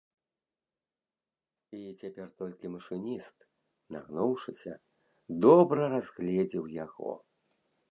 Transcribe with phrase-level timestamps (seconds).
[1.79, 3.37] І цяпер толькі машыніст,
[3.97, 4.73] нагнуўшыся,
[5.47, 7.11] добра разгледзеў яго.